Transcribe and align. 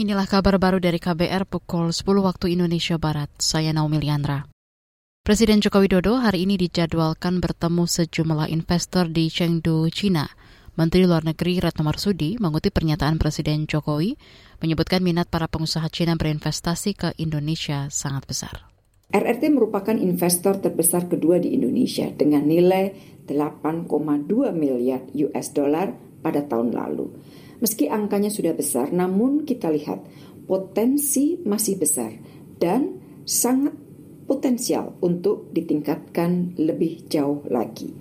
Inilah 0.00 0.24
kabar 0.24 0.56
baru 0.56 0.80
dari 0.80 0.96
KBR 0.96 1.44
pukul 1.44 1.92
10 1.92 2.08
waktu 2.24 2.56
Indonesia 2.56 2.96
Barat. 2.96 3.28
Saya 3.36 3.68
Naomi 3.76 4.00
Liandra. 4.00 4.48
Presiden 5.20 5.60
Joko 5.60 5.84
Widodo 5.84 6.16
hari 6.16 6.48
ini 6.48 6.56
dijadwalkan 6.56 7.36
bertemu 7.36 7.84
sejumlah 7.84 8.48
investor 8.48 9.12
di 9.12 9.28
Chengdu, 9.28 9.92
China. 9.92 10.24
Menteri 10.80 11.04
Luar 11.04 11.28
Negeri 11.28 11.60
Retno 11.60 11.84
Marsudi 11.84 12.40
mengutip 12.40 12.80
pernyataan 12.80 13.20
Presiden 13.20 13.68
Jokowi 13.68 14.16
menyebutkan 14.64 15.04
minat 15.04 15.28
para 15.28 15.52
pengusaha 15.52 15.84
China 15.92 16.16
berinvestasi 16.16 16.96
ke 16.96 17.08
Indonesia 17.20 17.92
sangat 17.92 18.24
besar. 18.24 18.72
RRT 19.12 19.52
merupakan 19.52 20.00
investor 20.00 20.64
terbesar 20.64 21.12
kedua 21.12 21.44
di 21.44 21.52
Indonesia 21.52 22.08
dengan 22.08 22.48
nilai 22.48 22.96
8,2 23.28 23.84
miliar 24.56 25.04
US 25.12 25.52
dollar 25.52 25.92
pada 26.24 26.48
tahun 26.48 26.72
lalu. 26.72 27.12
Meski 27.60 27.92
angkanya 27.92 28.32
sudah 28.32 28.56
besar, 28.56 28.88
namun 28.90 29.44
kita 29.44 29.68
lihat 29.68 30.00
potensi 30.48 31.38
masih 31.44 31.76
besar 31.76 32.10
dan 32.56 32.98
sangat 33.28 33.76
potensial 34.24 34.96
untuk 35.04 35.52
ditingkatkan 35.54 36.56
lebih 36.56 37.06
jauh 37.06 37.44
lagi. 37.46 37.92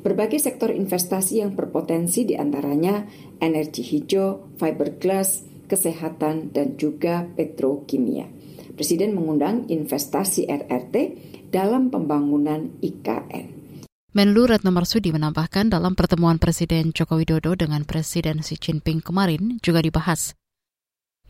Berbagai 0.00 0.40
sektor 0.40 0.72
investasi 0.72 1.44
yang 1.44 1.52
berpotensi 1.52 2.24
di 2.24 2.38
antaranya 2.38 3.04
energi 3.36 3.84
hijau, 3.84 4.56
fiberglass, 4.56 5.44
kesehatan, 5.68 6.56
dan 6.56 6.80
juga 6.80 7.28
petrokimia. 7.28 8.28
Presiden 8.72 9.12
mengundang 9.12 9.68
investasi 9.68 10.48
RRT 10.48 10.94
dalam 11.52 11.92
pembangunan 11.92 12.80
IKN. 12.80 13.59
Menlu 14.10 14.50
Retno 14.50 14.74
Marsudi 14.74 15.14
menambahkan 15.14 15.70
dalam 15.70 15.94
pertemuan 15.94 16.42
Presiden 16.42 16.90
Joko 16.90 17.14
Widodo 17.14 17.54
dengan 17.54 17.86
Presiden 17.86 18.42
Xi 18.42 18.58
Jinping 18.58 19.06
kemarin 19.06 19.62
juga 19.62 19.78
dibahas 19.78 20.34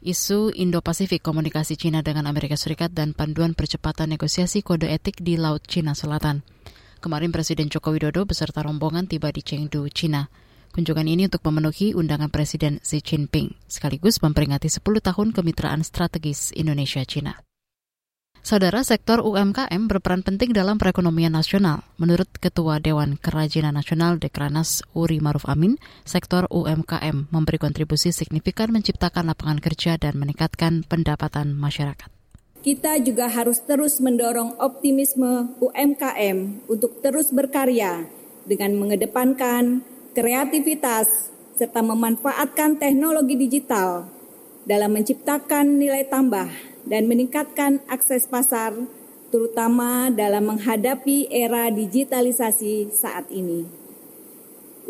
isu 0.00 0.56
Indo-Pasifik 0.56 1.20
komunikasi 1.20 1.76
Cina 1.76 2.00
dengan 2.00 2.24
Amerika 2.24 2.56
Serikat 2.56 2.96
dan 2.96 3.12
panduan 3.12 3.52
percepatan 3.52 4.16
negosiasi 4.16 4.64
kode 4.64 4.88
etik 4.88 5.20
di 5.20 5.36
Laut 5.36 5.60
Cina 5.68 5.92
Selatan. 5.92 6.40
Kemarin 7.04 7.36
Presiden 7.36 7.68
Joko 7.68 7.92
Widodo 7.92 8.24
beserta 8.24 8.64
rombongan 8.64 9.04
tiba 9.04 9.28
di 9.28 9.44
Chengdu, 9.44 9.84
Cina. 9.92 10.32
Kunjungan 10.72 11.04
ini 11.04 11.28
untuk 11.28 11.44
memenuhi 11.44 11.92
undangan 11.92 12.32
Presiden 12.32 12.80
Xi 12.80 13.04
Jinping, 13.04 13.60
sekaligus 13.68 14.24
memperingati 14.24 14.72
10 14.72 14.80
tahun 15.04 15.36
kemitraan 15.36 15.84
strategis 15.84 16.48
Indonesia-Cina. 16.56 17.49
Saudara 18.40 18.80
sektor 18.80 19.20
UMKM 19.20 19.84
berperan 19.84 20.24
penting 20.24 20.56
dalam 20.56 20.80
perekonomian 20.80 21.36
nasional. 21.36 21.84
Menurut 22.00 22.24
Ketua 22.40 22.80
Dewan 22.80 23.20
Kerajinan 23.20 23.76
Nasional 23.76 24.16
Dekranas 24.16 24.80
Uri 24.96 25.20
Maruf 25.20 25.44
Amin, 25.44 25.76
sektor 26.08 26.48
UMKM 26.48 27.28
memberi 27.28 27.60
kontribusi 27.60 28.16
signifikan 28.16 28.72
menciptakan 28.72 29.28
lapangan 29.28 29.60
kerja 29.60 30.00
dan 30.00 30.16
meningkatkan 30.16 30.88
pendapatan 30.88 31.52
masyarakat. 31.52 32.08
Kita 32.64 32.96
juga 33.04 33.28
harus 33.28 33.60
terus 33.60 34.00
mendorong 34.00 34.56
optimisme 34.56 35.60
UMKM 35.60 36.64
untuk 36.64 36.96
terus 37.04 37.28
berkarya 37.36 38.08
dengan 38.48 38.72
mengedepankan 38.80 39.84
kreativitas 40.16 41.28
serta 41.60 41.84
memanfaatkan 41.84 42.80
teknologi 42.80 43.36
digital 43.36 44.08
dalam 44.68 44.92
menciptakan 44.92 45.80
nilai 45.80 46.08
tambah 46.08 46.48
dan 46.84 47.06
meningkatkan 47.08 47.80
akses 47.88 48.28
pasar, 48.28 48.76
terutama 49.30 50.10
dalam 50.10 50.54
menghadapi 50.54 51.30
era 51.30 51.70
digitalisasi 51.70 52.90
saat 52.92 53.30
ini. 53.30 53.64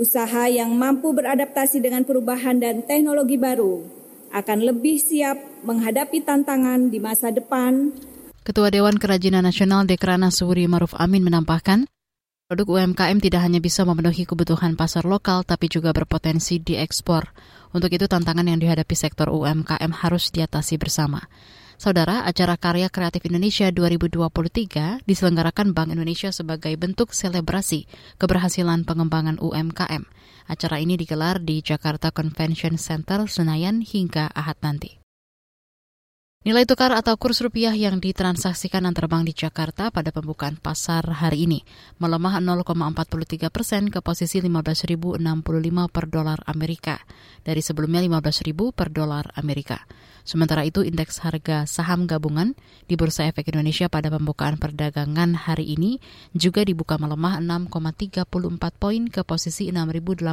Usaha 0.00 0.48
yang 0.48 0.72
mampu 0.72 1.12
beradaptasi 1.12 1.82
dengan 1.84 2.08
perubahan 2.08 2.56
dan 2.56 2.80
teknologi 2.88 3.36
baru 3.36 3.84
akan 4.32 4.58
lebih 4.64 4.96
siap 4.96 5.36
menghadapi 5.66 6.24
tantangan 6.24 6.88
di 6.88 6.96
masa 7.02 7.28
depan. 7.34 7.92
Ketua 8.40 8.72
Dewan 8.72 8.96
Kerajinan 8.96 9.44
Nasional 9.44 9.84
Dekrana 9.84 10.32
Suri 10.32 10.64
Maruf 10.64 10.96
Amin 10.96 11.20
menambahkan, 11.20 11.84
produk 12.50 12.82
UMKM 12.82 13.22
tidak 13.22 13.46
hanya 13.46 13.62
bisa 13.62 13.86
memenuhi 13.86 14.26
kebutuhan 14.26 14.74
pasar 14.74 15.06
lokal, 15.06 15.46
tapi 15.46 15.70
juga 15.70 15.94
berpotensi 15.94 16.58
diekspor. 16.58 17.30
Untuk 17.70 17.94
itu 17.94 18.10
tantangan 18.10 18.42
yang 18.42 18.58
dihadapi 18.58 18.90
sektor 18.98 19.30
UMKM 19.30 19.94
harus 19.94 20.34
diatasi 20.34 20.74
bersama. 20.74 21.30
Saudara, 21.78 22.26
acara 22.26 22.58
Karya 22.58 22.90
Kreatif 22.90 23.22
Indonesia 23.30 23.70
2023 23.70 25.06
diselenggarakan 25.06 25.78
Bank 25.78 25.94
Indonesia 25.94 26.34
sebagai 26.34 26.74
bentuk 26.74 27.14
selebrasi 27.14 27.86
keberhasilan 28.18 28.82
pengembangan 28.82 29.38
UMKM. 29.38 30.10
Acara 30.50 30.82
ini 30.82 30.98
digelar 30.98 31.38
di 31.38 31.62
Jakarta 31.62 32.10
Convention 32.10 32.74
Center 32.82 33.30
Senayan 33.30 33.78
hingga 33.78 34.26
Ahad 34.34 34.58
nanti. 34.58 34.99
Nilai 36.40 36.64
tukar 36.64 36.88
atau 36.96 37.20
kurs 37.20 37.44
rupiah 37.44 37.76
yang 37.76 38.00
ditransaksikan 38.00 38.88
antar 38.88 39.12
bank 39.12 39.28
di 39.28 39.36
Jakarta 39.36 39.92
pada 39.92 40.08
pembukaan 40.08 40.56
pasar 40.56 41.04
hari 41.04 41.44
ini 41.44 41.68
melemah 42.00 42.40
0,43 42.40 43.52
persen 43.52 43.92
ke 43.92 44.00
posisi 44.00 44.40
15.065 44.40 45.20
per 45.92 46.08
dolar 46.08 46.40
Amerika 46.48 46.96
dari 47.44 47.60
sebelumnya 47.60 48.00
15.000 48.00 48.56
per 48.72 48.88
dolar 48.88 49.28
Amerika. 49.36 49.84
Sementara 50.24 50.64
itu 50.64 50.80
indeks 50.80 51.20
harga 51.20 51.68
saham 51.68 52.08
gabungan 52.08 52.56
di 52.88 52.96
Bursa 52.96 53.28
Efek 53.28 53.52
Indonesia 53.52 53.92
pada 53.92 54.08
pembukaan 54.08 54.56
perdagangan 54.56 55.36
hari 55.36 55.76
ini 55.76 56.00
juga 56.32 56.64
dibuka 56.64 56.96
melemah 56.96 57.36
6,34 57.68 58.16
poin 58.80 59.02
ke 59.12 59.20
posisi 59.28 59.68
6.890. 59.68 60.24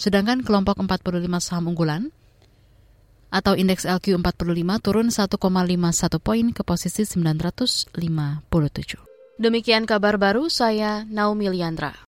Sedangkan 0.00 0.40
kelompok 0.40 0.80
45 0.80 1.28
saham 1.44 1.76
unggulan 1.76 2.08
atau 3.30 3.54
indeks 3.54 3.86
LQ45 3.86 4.70
turun 4.82 5.08
1,51 5.08 6.20
poin 6.20 6.46
ke 6.52 6.62
posisi 6.66 7.06
957. 7.06 7.90
Demikian 9.40 9.88
kabar 9.88 10.20
baru 10.20 10.52
saya 10.52 11.08
Naomi 11.08 11.48
Liandra. 11.48 11.96